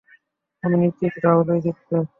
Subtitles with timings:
[0.63, 1.97] আমি নিশ্চিত রাহুলই জিতবে।